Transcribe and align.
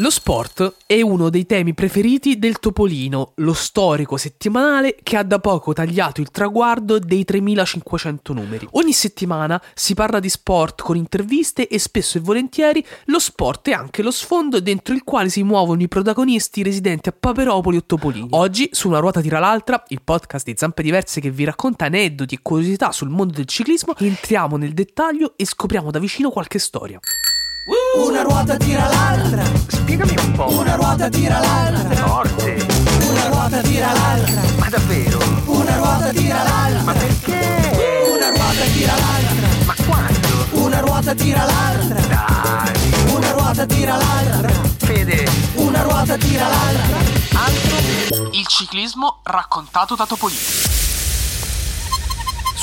Lo 0.00 0.10
sport 0.10 0.74
è 0.84 1.00
uno 1.00 1.30
dei 1.30 1.46
temi 1.46 1.72
preferiti 1.72 2.38
del 2.38 2.58
Topolino, 2.58 3.32
lo 3.36 3.54
storico 3.54 4.18
settimanale 4.18 4.94
che 5.02 5.16
ha 5.16 5.22
da 5.22 5.38
poco 5.38 5.72
tagliato 5.72 6.20
il 6.20 6.30
traguardo 6.30 6.98
dei 6.98 7.24
3500 7.24 8.34
numeri. 8.34 8.68
Ogni 8.72 8.92
settimana 8.92 9.58
si 9.72 9.94
parla 9.94 10.20
di 10.20 10.28
sport 10.28 10.82
con 10.82 10.96
interviste 10.96 11.66
e 11.66 11.78
spesso 11.78 12.18
e 12.18 12.20
volentieri 12.20 12.84
lo 13.06 13.18
sport 13.18 13.70
è 13.70 13.72
anche 13.72 14.02
lo 14.02 14.10
sfondo 14.10 14.60
dentro 14.60 14.92
il 14.92 15.02
quale 15.02 15.30
si 15.30 15.42
muovono 15.42 15.80
i 15.80 15.88
protagonisti 15.88 16.62
residenti 16.62 17.08
a 17.08 17.14
Paperopoli 17.18 17.78
o 17.78 17.84
Topolini. 17.86 18.28
Oggi, 18.32 18.68
su 18.72 18.88
Una 18.88 18.98
ruota 18.98 19.22
tira 19.22 19.38
l'altra, 19.38 19.82
il 19.88 20.02
podcast 20.04 20.44
di 20.44 20.56
Zampe 20.58 20.82
Diverse 20.82 21.22
che 21.22 21.30
vi 21.30 21.44
racconta 21.44 21.86
aneddoti 21.86 22.34
e 22.34 22.40
curiosità 22.42 22.92
sul 22.92 23.08
mondo 23.08 23.32
del 23.32 23.46
ciclismo, 23.46 23.96
entriamo 23.96 24.58
nel 24.58 24.74
dettaglio 24.74 25.32
e 25.36 25.46
scopriamo 25.46 25.90
da 25.90 25.98
vicino 25.98 26.28
qualche 26.28 26.58
storia. 26.58 27.00
Una 27.68 28.22
ruota 28.22 28.56
tira 28.56 28.86
l'altra. 28.86 29.42
Spiegami 29.66 30.14
un 30.16 30.32
po'. 30.32 30.48
Una 30.50 30.76
ruota 30.76 31.08
tira 31.08 31.40
l'altra. 31.40 31.96
Forte. 31.96 32.64
Una 33.08 33.26
ruota 33.26 33.60
tira 33.60 33.92
l'altra. 33.92 34.40
Ma 34.56 34.68
davvero? 34.68 35.18
Una 35.46 35.76
ruota 35.76 36.08
tira 36.10 36.42
l'altra. 36.44 36.82
Ma 36.82 36.92
perché? 36.92 38.04
Una 38.14 38.28
ruota 38.28 38.64
tira 38.72 38.92
l'altra. 38.94 39.48
Ma 39.64 39.74
quando? 39.84 40.64
Una 40.64 40.80
ruota 40.80 41.14
tira 41.14 41.44
l'altra. 41.44 42.00
Dai. 42.06 43.14
Una 43.14 43.30
ruota 43.32 43.66
tira 43.66 43.96
l'altra. 43.96 44.48
Fede. 44.78 45.28
Una 45.54 45.82
ruota 45.82 46.16
tira 46.16 46.46
l'altra. 46.46 46.98
Altro? 47.32 48.30
Il 48.30 48.46
ciclismo 48.46 49.18
raccontato 49.24 49.96
da 49.96 50.06
Topolino. 50.06 50.38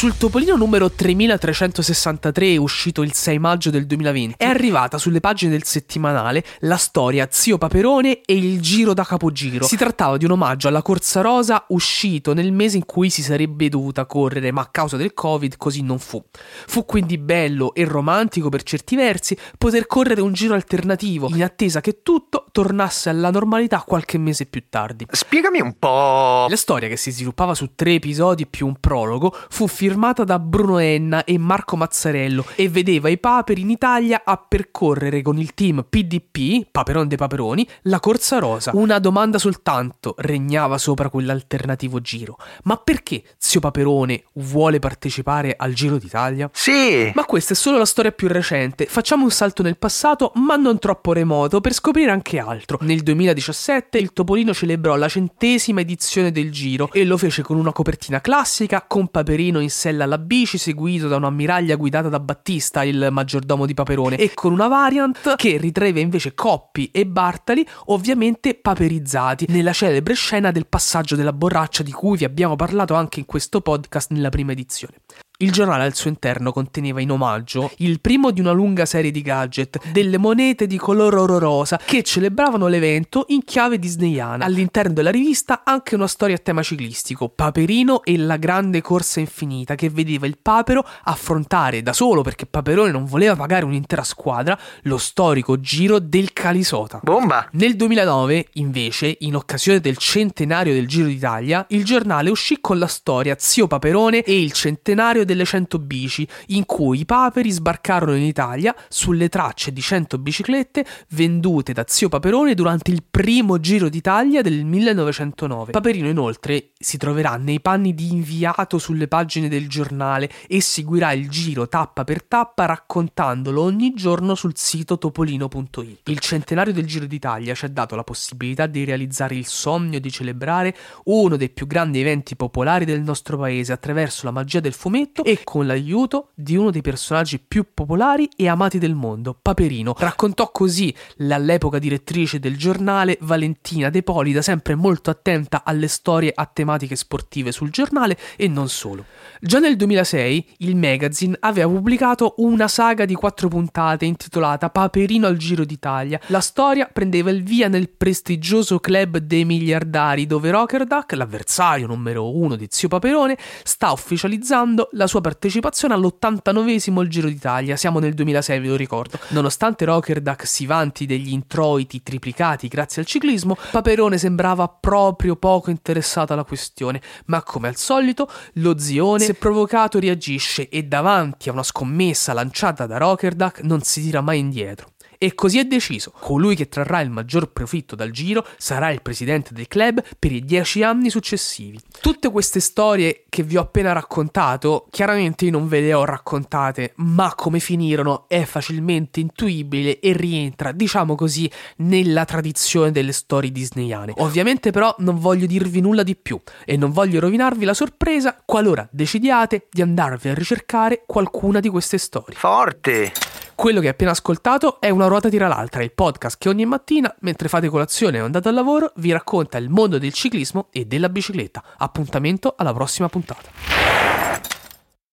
Sul 0.00 0.16
Topolino 0.16 0.56
numero 0.56 0.90
3363, 0.90 2.56
uscito 2.56 3.02
il 3.02 3.12
6 3.12 3.38
maggio 3.38 3.68
del 3.68 3.84
2020, 3.84 4.36
è 4.38 4.46
arrivata 4.46 4.96
sulle 4.96 5.20
pagine 5.20 5.50
del 5.50 5.64
settimanale 5.64 6.42
la 6.60 6.78
storia 6.78 7.28
Zio 7.30 7.58
Paperone 7.58 8.22
e 8.24 8.34
il 8.34 8.62
giro 8.62 8.94
da 8.94 9.04
capogiro. 9.04 9.66
Si 9.66 9.76
trattava 9.76 10.16
di 10.16 10.24
un 10.24 10.30
omaggio 10.30 10.68
alla 10.68 10.80
Corsa 10.80 11.20
Rosa 11.20 11.66
uscito 11.68 12.32
nel 12.32 12.50
mese 12.50 12.78
in 12.78 12.86
cui 12.86 13.10
si 13.10 13.22
sarebbe 13.22 13.68
dovuta 13.68 14.06
correre, 14.06 14.50
ma 14.52 14.62
a 14.62 14.68
causa 14.70 14.96
del 14.96 15.12
Covid 15.12 15.58
così 15.58 15.82
non 15.82 15.98
fu. 15.98 16.24
Fu 16.66 16.86
quindi 16.86 17.18
bello 17.18 17.74
e 17.74 17.84
romantico 17.84 18.48
per 18.48 18.62
certi 18.62 18.96
versi 18.96 19.36
poter 19.58 19.86
correre 19.86 20.22
un 20.22 20.32
giro 20.32 20.54
alternativo, 20.54 21.28
in 21.28 21.42
attesa 21.42 21.82
che 21.82 22.00
tutto 22.02 22.46
tornasse 22.52 23.10
alla 23.10 23.30
normalità 23.30 23.84
qualche 23.86 24.16
mese 24.16 24.46
più 24.46 24.62
tardi. 24.70 25.06
Spiegami 25.10 25.60
un 25.60 25.74
po'. 25.78 26.46
La 26.48 26.56
storia, 26.56 26.88
che 26.88 26.96
si 26.96 27.10
sviluppava 27.10 27.54
su 27.54 27.72
tre 27.74 27.92
episodi 27.92 28.46
più 28.46 28.66
un 28.66 28.76
prologo, 28.80 29.36
fu 29.50 29.66
firmata 29.66 29.88
da 30.24 30.38
Bruno 30.38 30.78
Enna 30.78 31.24
e 31.24 31.36
Marco 31.36 31.76
Mazzarello 31.76 32.44
e 32.54 32.68
vedeva 32.68 33.08
i 33.08 33.18
paperi 33.18 33.62
in 33.62 33.70
Italia 33.70 34.22
a 34.24 34.36
percorrere 34.36 35.20
con 35.20 35.38
il 35.38 35.52
team 35.54 35.84
PDP, 35.88 36.68
Paperon 36.70 37.08
dei 37.08 37.16
Paperoni, 37.16 37.66
la 37.82 37.98
Corsa 37.98 38.38
Rosa. 38.38 38.70
Una 38.74 38.98
domanda 38.98 39.38
soltanto 39.38 40.14
regnava 40.18 40.78
sopra 40.78 41.08
quell'alternativo 41.08 42.00
giro. 42.00 42.36
Ma 42.64 42.76
perché 42.76 43.22
Zio 43.36 43.58
Paperone 43.60 44.24
vuole 44.34 44.78
partecipare 44.78 45.54
al 45.56 45.72
Giro 45.72 45.98
d'Italia? 45.98 46.48
Sì. 46.52 47.10
Ma 47.14 47.24
questa 47.24 47.54
è 47.54 47.56
solo 47.56 47.78
la 47.78 47.84
storia 47.84 48.12
più 48.12 48.28
recente. 48.28 48.86
Facciamo 48.86 49.24
un 49.24 49.30
salto 49.30 49.62
nel 49.62 49.76
passato, 49.76 50.32
ma 50.36 50.56
non 50.56 50.78
troppo 50.78 51.12
remoto, 51.12 51.60
per 51.60 51.72
scoprire 51.72 52.10
anche 52.10 52.38
altro. 52.38 52.78
Nel 52.82 53.02
2017 53.02 53.98
il 53.98 54.12
Topolino 54.12 54.54
celebrò 54.54 54.94
la 54.96 55.08
centesima 55.08 55.80
edizione 55.80 56.30
del 56.30 56.52
Giro 56.52 56.90
e 56.92 57.04
lo 57.04 57.16
fece 57.16 57.42
con 57.42 57.56
una 57.56 57.72
copertina 57.72 58.20
classica, 58.20 58.84
con 58.86 59.08
Paperino 59.08 59.58
in 59.58 59.70
sella 59.80 60.04
alla 60.04 60.18
bici, 60.18 60.58
seguito 60.58 61.08
da 61.08 61.16
un'ammiraglia 61.16 61.74
guidata 61.76 62.10
da 62.10 62.20
Battista, 62.20 62.84
il 62.84 63.08
maggiordomo 63.10 63.64
di 63.64 63.72
Paperone, 63.72 64.16
e 64.16 64.32
con 64.34 64.52
una 64.52 64.68
variant 64.68 65.36
che 65.36 65.56
ritraeva 65.56 66.00
invece 66.00 66.34
Coppi 66.34 66.90
e 66.92 67.06
Bartali, 67.06 67.66
ovviamente 67.86 68.54
paperizzati, 68.54 69.46
nella 69.48 69.72
celebre 69.72 70.12
scena 70.12 70.50
del 70.50 70.66
passaggio 70.66 71.16
della 71.16 71.32
borraccia 71.32 71.82
di 71.82 71.92
cui 71.92 72.18
vi 72.18 72.24
abbiamo 72.24 72.56
parlato 72.56 72.92
anche 72.92 73.20
in 73.20 73.24
questo 73.24 73.62
podcast 73.62 74.10
nella 74.10 74.28
prima 74.28 74.52
edizione. 74.52 74.96
Il 75.42 75.52
giornale 75.52 75.84
al 75.84 75.94
suo 75.94 76.10
interno 76.10 76.52
conteneva 76.52 77.00
in 77.00 77.10
omaggio 77.10 77.70
il 77.78 77.98
primo 78.02 78.30
di 78.30 78.40
una 78.40 78.50
lunga 78.50 78.84
serie 78.84 79.10
di 79.10 79.22
gadget, 79.22 79.80
delle 79.90 80.18
monete 80.18 80.66
di 80.66 80.76
color 80.76 81.14
oro 81.14 81.38
rosa 81.38 81.80
che 81.82 82.02
celebravano 82.02 82.66
l'evento 82.66 83.24
in 83.28 83.42
chiave 83.42 83.78
disneyana. 83.78 84.44
All'interno 84.44 84.92
della 84.92 85.10
rivista 85.10 85.62
anche 85.64 85.94
una 85.94 86.08
storia 86.08 86.34
a 86.34 86.38
tema 86.40 86.62
ciclistico, 86.62 87.30
Paperino 87.30 88.04
e 88.04 88.18
la 88.18 88.36
grande 88.36 88.82
corsa 88.82 89.20
infinita 89.20 89.76
che 89.76 89.88
vedeva 89.88 90.26
il 90.26 90.36
Papero 90.36 90.84
affrontare 91.04 91.82
da 91.82 91.94
solo 91.94 92.20
perché 92.20 92.44
Paperone 92.44 92.90
non 92.90 93.06
voleva 93.06 93.34
pagare 93.34 93.64
un'intera 93.64 94.04
squadra 94.04 94.58
lo 94.82 94.98
storico 94.98 95.58
giro 95.58 96.00
del 96.00 96.34
Calisota. 96.34 97.00
Bomba. 97.02 97.48
Nel 97.52 97.76
2009, 97.76 98.48
invece, 98.54 99.16
in 99.20 99.36
occasione 99.36 99.80
del 99.80 99.96
centenario 99.96 100.74
del 100.74 100.86
Giro 100.86 101.06
d'Italia, 101.06 101.64
il 101.70 101.82
giornale 101.82 102.28
uscì 102.28 102.58
con 102.60 102.78
la 102.78 102.86
storia 102.86 103.36
Zio 103.38 103.66
Paperone 103.66 104.22
e 104.22 104.38
il 104.38 104.52
centenario 104.52 105.28
delle 105.30 105.44
100 105.44 105.78
bici, 105.78 106.26
in 106.48 106.66
cui 106.66 107.00
i 107.00 107.04
paperi 107.04 107.50
sbarcarono 107.50 108.16
in 108.16 108.24
Italia 108.24 108.74
sulle 108.88 109.28
tracce 109.28 109.72
di 109.72 109.80
100 109.80 110.18
biciclette 110.18 110.84
vendute 111.10 111.72
da 111.72 111.84
Zio 111.86 112.08
Paperone 112.08 112.54
durante 112.54 112.90
il 112.90 113.04
primo 113.08 113.60
Giro 113.60 113.88
d'Italia 113.88 114.42
del 114.42 114.64
1909. 114.64 115.70
Paperino 115.70 116.08
inoltre 116.08 116.70
si 116.78 116.96
troverà 116.96 117.36
nei 117.36 117.60
panni 117.60 117.94
di 117.94 118.10
inviato 118.10 118.78
sulle 118.78 119.06
pagine 119.06 119.48
del 119.48 119.68
giornale 119.68 120.28
e 120.48 120.60
seguirà 120.60 121.12
il 121.12 121.28
giro 121.28 121.68
tappa 121.68 122.04
per 122.04 122.24
tappa 122.24 122.66
raccontandolo 122.66 123.62
ogni 123.62 123.92
giorno 123.94 124.34
sul 124.34 124.56
sito 124.56 124.98
topolino.it. 124.98 126.08
Il 126.08 126.18
centenario 126.18 126.72
del 126.72 126.86
Giro 126.86 127.06
d'Italia 127.06 127.54
ci 127.54 127.66
ha 127.66 127.68
dato 127.68 127.94
la 127.94 128.04
possibilità 128.04 128.66
di 128.66 128.84
realizzare 128.84 129.36
il 129.36 129.46
sogno 129.46 129.98
di 129.98 130.10
celebrare 130.10 130.74
uno 131.04 131.36
dei 131.36 131.50
più 131.50 131.66
grandi 131.66 132.00
eventi 132.00 132.34
popolari 132.34 132.84
del 132.84 133.02
nostro 133.02 133.36
paese 133.36 133.72
attraverso 133.72 134.24
la 134.24 134.32
magia 134.32 134.60
del 134.60 134.72
fumetto 134.72 135.19
e 135.22 135.40
con 135.44 135.66
l'aiuto 135.66 136.30
di 136.34 136.56
uno 136.56 136.70
dei 136.70 136.80
personaggi 136.80 137.38
più 137.38 137.66
popolari 137.72 138.28
e 138.36 138.48
amati 138.48 138.78
del 138.78 138.94
mondo, 138.94 139.36
Paperino. 139.40 139.94
Raccontò 139.96 140.50
così 140.50 140.94
l'all'epoca 141.16 141.78
direttrice 141.78 142.38
del 142.38 142.56
giornale 142.56 143.18
Valentina 143.20 143.90
De 143.90 144.02
Poli, 144.02 144.32
da 144.32 144.42
sempre 144.42 144.74
molto 144.74 145.10
attenta 145.10 145.62
alle 145.64 145.88
storie 145.88 146.32
a 146.34 146.46
tematiche 146.46 146.96
sportive 146.96 147.52
sul 147.52 147.70
giornale 147.70 148.16
e 148.36 148.48
non 148.48 148.68
solo. 148.68 149.04
Già 149.40 149.58
nel 149.58 149.76
2006 149.76 150.56
il 150.58 150.76
magazine 150.76 151.36
aveva 151.40 151.68
pubblicato 151.68 152.34
una 152.38 152.68
saga 152.68 153.04
di 153.04 153.14
quattro 153.14 153.48
puntate 153.48 154.04
intitolata 154.04 154.70
Paperino 154.70 155.26
al 155.26 155.36
Giro 155.36 155.64
d'Italia. 155.64 156.20
La 156.26 156.40
storia 156.40 156.88
prendeva 156.92 157.30
il 157.30 157.42
via 157.42 157.68
nel 157.68 157.88
prestigioso 157.88 158.78
club 158.78 159.18
dei 159.18 159.44
miliardari 159.44 160.26
dove 160.26 160.50
Rockerduck, 160.50 161.12
l'avversario 161.12 161.86
numero 161.86 162.36
uno 162.36 162.56
di 162.56 162.66
Zio 162.70 162.88
Paperone, 162.88 163.36
sta 163.62 163.92
ufficializzando 163.92 164.88
la 164.92 165.06
sua 165.10 165.20
partecipazione 165.20 165.92
all'89esimo 165.92 167.00
al 167.00 167.08
Giro 167.08 167.26
d'Italia. 167.26 167.74
Siamo 167.74 167.98
nel 167.98 168.14
2006, 168.14 168.60
ve 168.60 168.68
lo 168.68 168.76
ricordo. 168.76 169.18
Nonostante 169.30 169.84
Rockerduck 169.84 170.46
si 170.46 170.66
vanti 170.66 171.04
degli 171.04 171.32
introiti 171.32 172.00
triplicati 172.00 172.68
grazie 172.68 173.02
al 173.02 173.08
ciclismo, 173.08 173.56
Paperone 173.72 174.18
sembrava 174.18 174.68
proprio 174.68 175.34
poco 175.34 175.70
interessato 175.70 176.32
alla 176.32 176.44
questione, 176.44 177.02
ma 177.26 177.42
come 177.42 177.66
al 177.66 177.74
solito 177.74 178.30
lo 178.54 178.78
zione, 178.78 179.24
se 179.24 179.34
provocato, 179.34 179.98
reagisce 179.98 180.68
e 180.68 180.84
davanti 180.84 181.48
a 181.48 181.52
una 181.52 181.64
scommessa 181.64 182.32
lanciata 182.32 182.86
da 182.86 182.96
Rockerduck 182.98 183.62
non 183.62 183.82
si 183.82 184.02
tira 184.02 184.20
mai 184.20 184.38
indietro. 184.38 184.90
E 185.22 185.34
così 185.34 185.58
è 185.58 185.64
deciso. 185.64 186.14
Colui 186.18 186.56
che 186.56 186.70
trarrà 186.70 187.02
il 187.02 187.10
maggior 187.10 187.52
profitto 187.52 187.94
dal 187.94 188.10
giro 188.10 188.42
sarà 188.56 188.88
il 188.88 189.02
presidente 189.02 189.52
del 189.52 189.68
club 189.68 190.02
per 190.18 190.32
i 190.32 190.42
dieci 190.42 190.82
anni 190.82 191.10
successivi. 191.10 191.78
Tutte 192.00 192.30
queste 192.30 192.58
storie 192.58 193.24
che 193.28 193.42
vi 193.42 193.58
ho 193.58 193.60
appena 193.60 193.92
raccontato, 193.92 194.86
chiaramente 194.88 195.44
io 195.44 195.50
non 195.50 195.68
ve 195.68 195.80
le 195.82 195.92
ho 195.92 196.06
raccontate, 196.06 196.94
ma 196.96 197.34
come 197.34 197.58
finirono 197.58 198.24
è 198.28 198.44
facilmente 198.44 199.20
intuibile 199.20 200.00
e 200.00 200.14
rientra, 200.14 200.72
diciamo 200.72 201.14
così, 201.16 201.50
nella 201.76 202.24
tradizione 202.24 202.90
delle 202.90 203.12
storie 203.12 203.52
disneyane. 203.52 204.14
Ovviamente 204.16 204.70
però 204.70 204.94
non 205.00 205.18
voglio 205.18 205.44
dirvi 205.44 205.82
nulla 205.82 206.02
di 206.02 206.16
più 206.16 206.40
e 206.64 206.78
non 206.78 206.92
voglio 206.92 207.20
rovinarvi 207.20 207.66
la 207.66 207.74
sorpresa 207.74 208.40
qualora 208.42 208.88
decidiate 208.90 209.66
di 209.70 209.82
andarvi 209.82 210.30
a 210.30 210.34
ricercare 210.34 211.02
qualcuna 211.06 211.60
di 211.60 211.68
queste 211.68 211.98
storie. 211.98 212.38
Forte. 212.38 213.39
Quello 213.60 213.80
che 213.80 213.88
hai 213.88 213.92
appena 213.92 214.12
ascoltato 214.12 214.80
è 214.80 214.88
Una 214.88 215.06
ruota 215.06 215.28
tira 215.28 215.46
l'altra, 215.46 215.82
il 215.82 215.92
podcast 215.92 216.38
che 216.38 216.48
ogni 216.48 216.64
mattina, 216.64 217.14
mentre 217.20 217.46
fate 217.48 217.68
colazione 217.68 218.18
o 218.18 218.24
andate 218.24 218.48
al 218.48 218.54
lavoro, 218.54 218.90
vi 218.96 219.12
racconta 219.12 219.58
il 219.58 219.68
mondo 219.68 219.98
del 219.98 220.14
ciclismo 220.14 220.68
e 220.70 220.86
della 220.86 221.10
bicicletta. 221.10 221.62
Appuntamento 221.76 222.54
alla 222.56 222.72
prossima 222.72 223.10
puntata. 223.10 224.29